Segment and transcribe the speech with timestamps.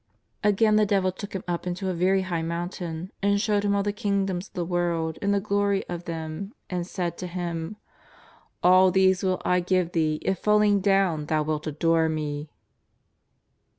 [0.41, 3.63] 127 Again the devil took Him up into a very high moun tain and showed
[3.63, 7.27] Him all the kingdoms of the world and the glory of them and said to
[7.27, 7.77] Him:
[8.63, 12.49] "All these will I give Thee if falling down Thou wilt adore me."